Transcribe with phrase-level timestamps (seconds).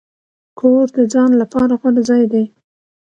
[0.59, 2.45] کور د ځان لپاره غوره ځای دی.